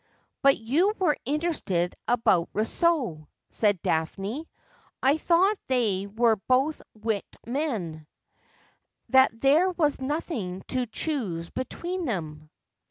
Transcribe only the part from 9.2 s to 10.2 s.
there was